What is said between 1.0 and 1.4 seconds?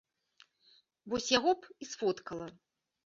Вось